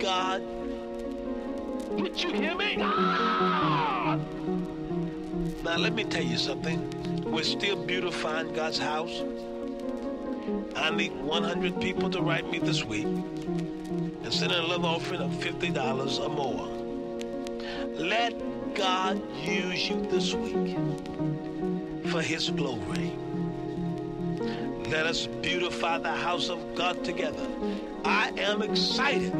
God, 0.00 0.42
did 1.96 2.22
you 2.22 2.32
hear 2.32 2.54
me? 2.54 2.76
Now 2.76 4.16
let 5.76 5.92
me 5.92 6.04
tell 6.04 6.22
you 6.22 6.38
something. 6.38 6.78
We're 7.24 7.42
still 7.42 7.84
beautifying 7.84 8.52
God's 8.52 8.78
house. 8.78 9.22
I 10.76 10.90
need 10.90 11.12
100 11.16 11.80
people 11.80 12.08
to 12.10 12.22
write 12.22 12.48
me 12.48 12.60
this 12.60 12.84
week 12.84 13.06
and 13.06 14.32
send 14.32 14.52
a 14.52 14.62
love 14.62 14.84
offering 14.84 15.20
of 15.20 15.32
$50 15.32 16.20
or 16.20 16.28
more. 16.28 16.68
Let 17.98 18.34
God 18.74 19.20
use 19.42 19.88
you 19.88 20.06
this 20.10 20.32
week 20.32 20.76
for 22.12 22.22
his 22.22 22.50
glory. 22.50 23.12
Let 24.88 25.06
us 25.06 25.26
beautify 25.26 25.98
the 25.98 26.14
house 26.14 26.48
of 26.48 26.74
God 26.76 27.04
together. 27.04 27.46
I 28.04 28.30
am 28.38 28.62
excited 28.62 29.34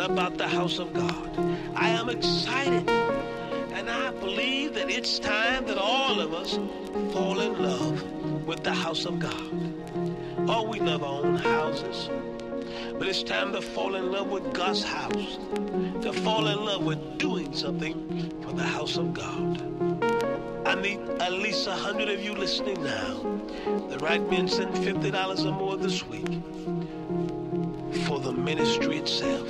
about 0.00 0.38
the 0.38 0.48
house 0.48 0.78
of 0.78 0.92
God. 0.92 1.30
I 1.74 1.88
am 1.90 2.08
excited. 2.08 2.88
And 2.88 3.90
I 3.90 4.10
believe 4.12 4.74
that 4.74 4.90
it's 4.90 5.18
time 5.18 5.66
that 5.66 5.78
all 5.78 6.20
of 6.20 6.34
us 6.34 6.58
fall 7.12 7.40
in 7.40 7.62
love 7.62 8.02
with 8.46 8.64
the 8.64 8.72
house 8.72 9.04
of 9.04 9.18
God. 9.18 9.52
Oh, 10.48 10.66
we 10.68 10.80
love 10.80 11.02
our 11.02 11.24
own 11.24 11.36
houses. 11.36 12.08
But 12.98 13.06
it's 13.06 13.22
time 13.22 13.52
to 13.52 13.62
fall 13.62 13.94
in 13.94 14.10
love 14.10 14.28
with 14.28 14.52
God's 14.52 14.82
house. 14.82 15.38
To 16.02 16.12
fall 16.12 16.48
in 16.48 16.64
love 16.64 16.84
with 16.84 17.18
doing 17.18 17.54
something 17.54 18.32
for 18.42 18.52
the 18.52 18.64
house 18.64 18.96
of 18.96 19.14
God. 19.14 19.62
I 20.66 20.74
need 20.74 20.98
at 21.20 21.32
least 21.32 21.66
a 21.66 21.72
hundred 21.72 22.08
of 22.08 22.22
you 22.22 22.34
listening 22.34 22.82
now. 22.82 23.40
The 23.88 23.98
right 24.00 24.22
men 24.30 24.48
send 24.48 24.76
fifty 24.78 25.10
dollars 25.10 25.44
or 25.44 25.52
more 25.52 25.76
this 25.76 26.04
week 26.06 26.26
for 28.06 28.18
the 28.18 28.32
ministry 28.32 28.96
itself, 28.98 29.48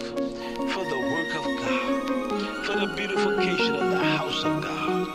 the 2.78 2.87
beautification 2.94 3.75
of 3.75 3.91
the 3.91 3.99
house 3.99 4.44
of 4.44 4.62
God. 4.62 5.09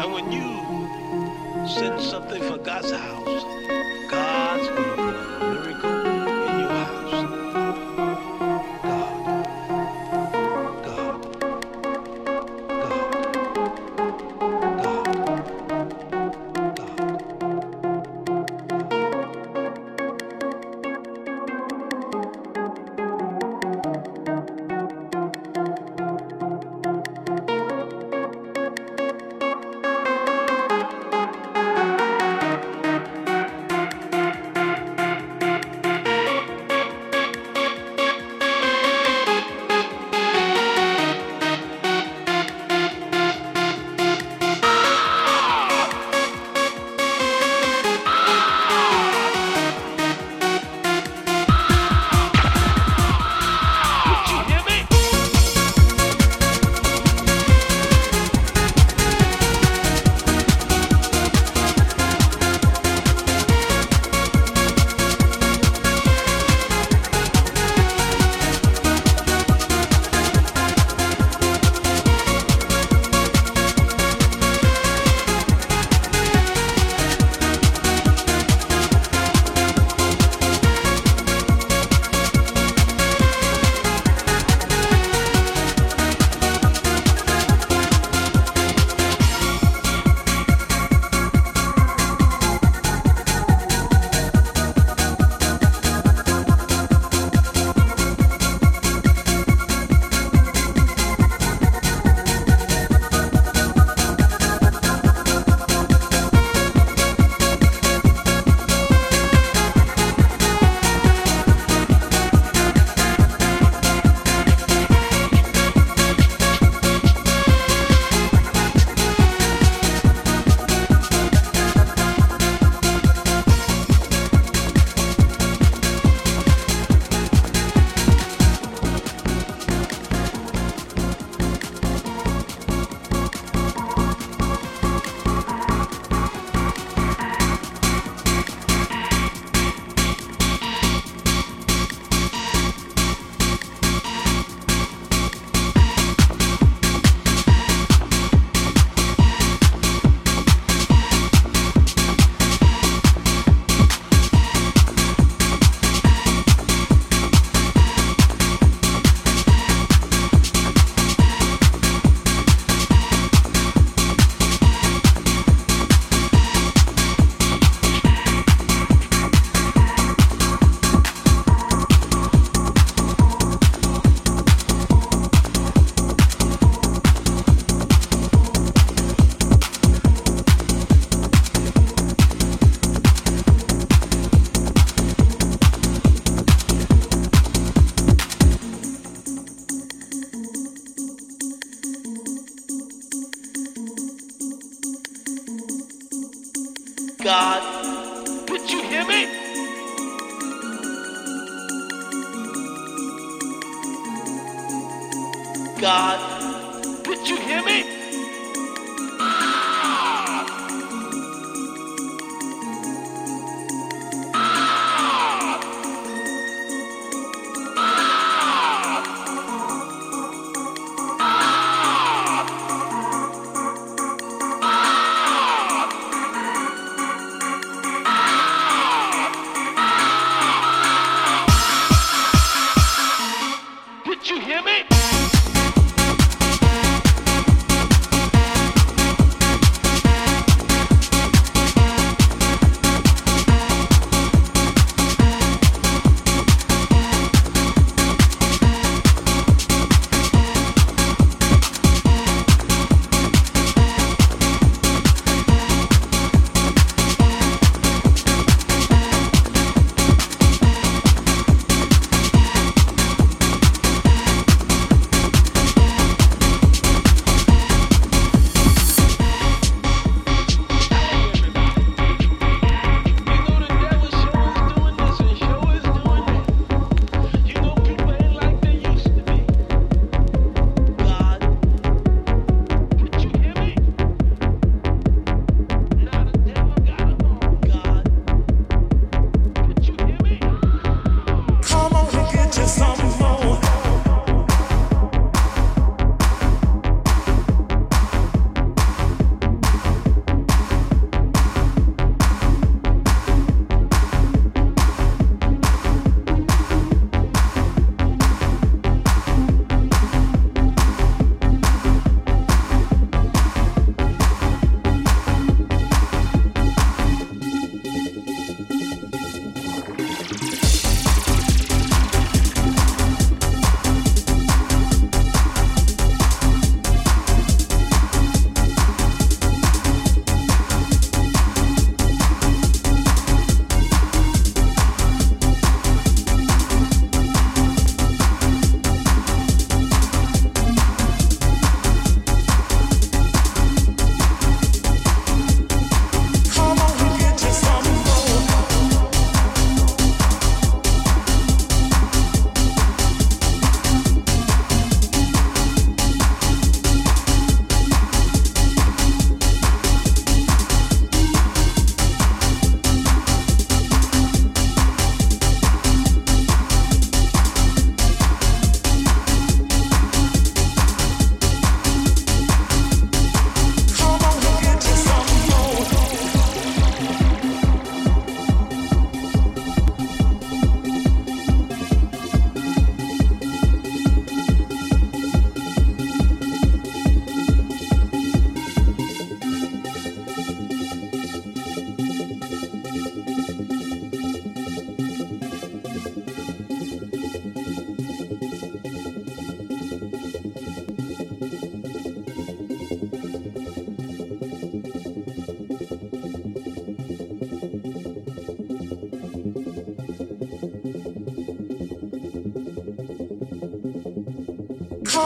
And 0.00 0.10
when 0.10 0.32
you 0.32 1.68
send 1.68 2.00
something 2.00 2.42
for 2.42 2.56
God's 2.56 2.90
house, 2.90 3.44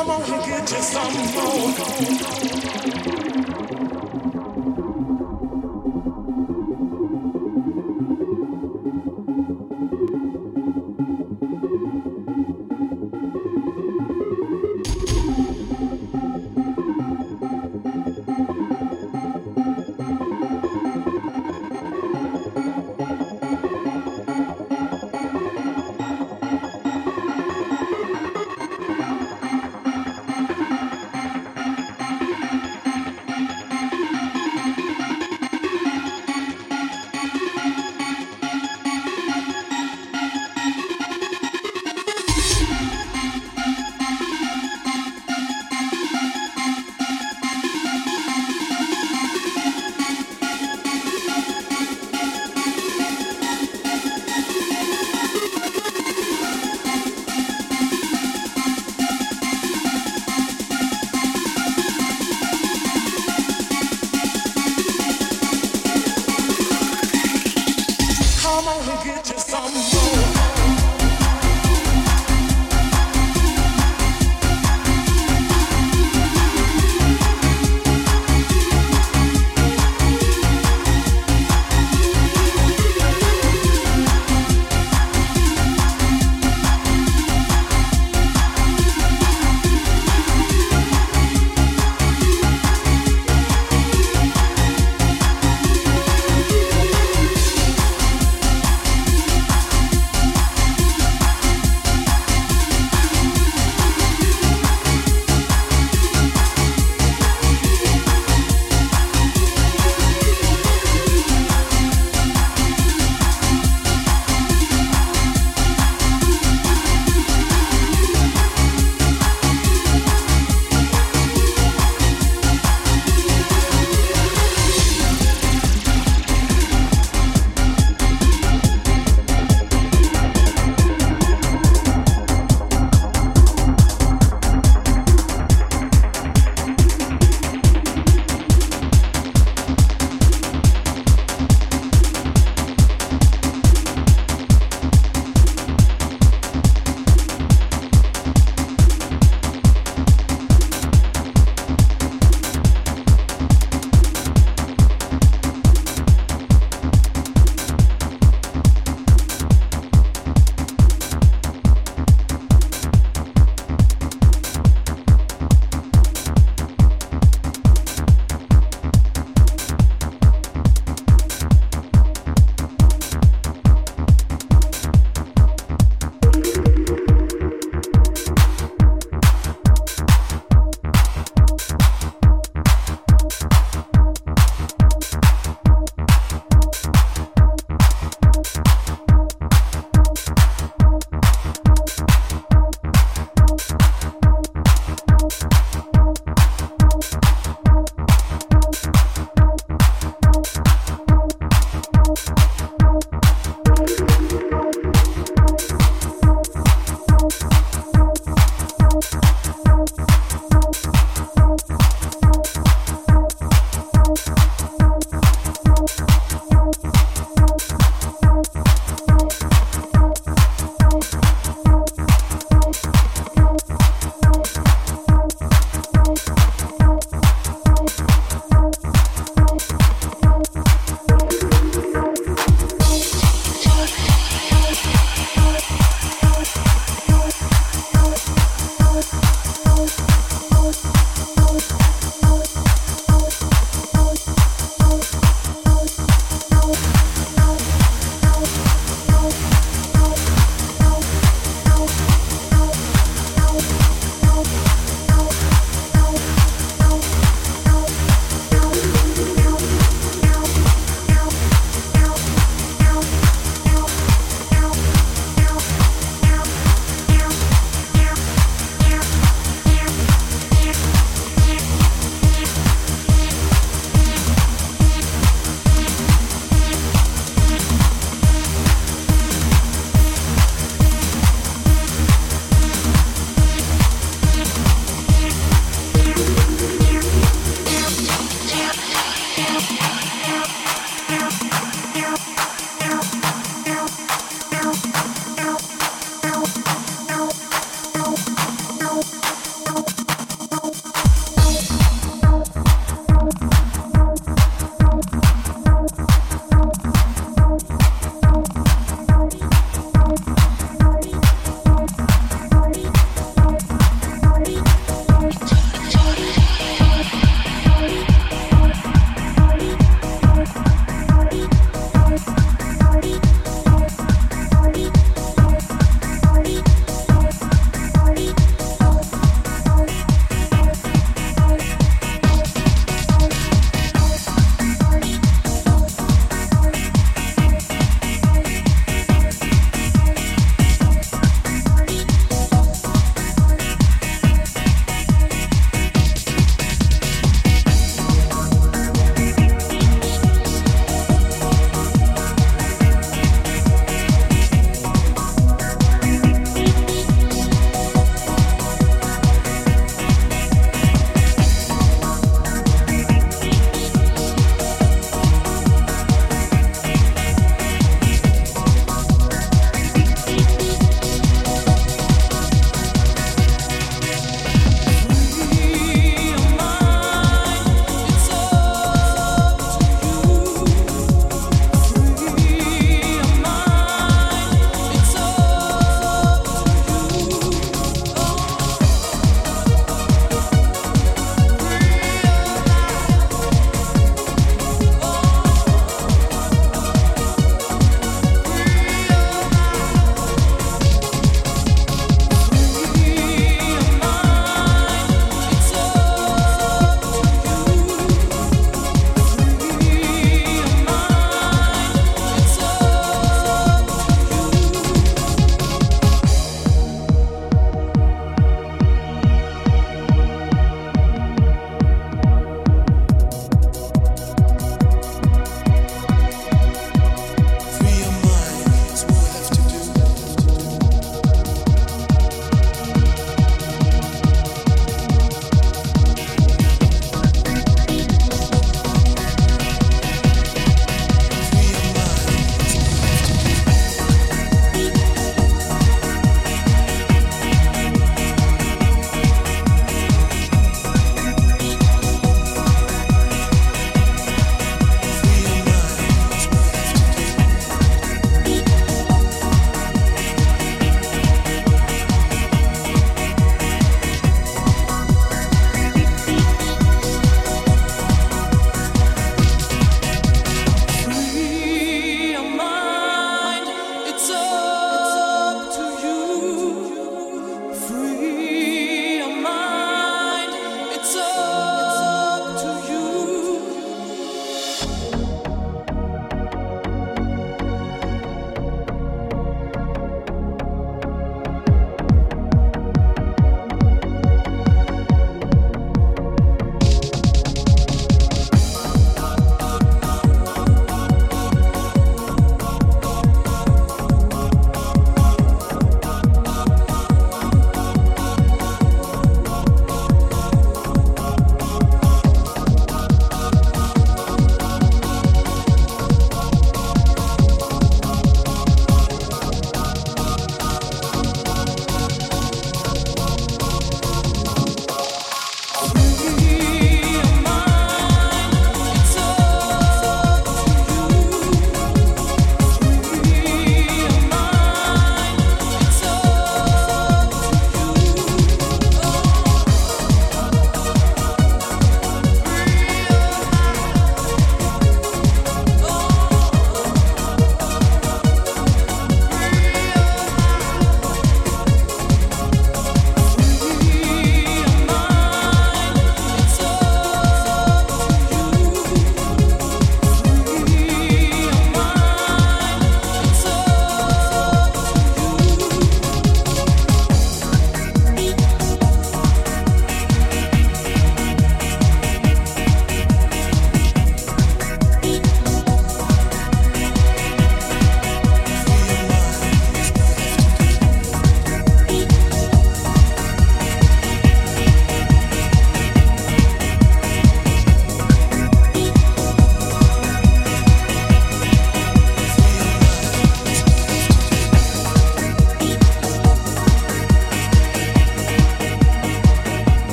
Come 0.00 0.12
on 0.12 0.22
and 0.22 0.44
get 0.46 0.70
you 0.70 0.80
some 0.80 1.12
more. 1.34 2.49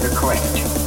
The 0.00 0.08
question. 0.16 0.79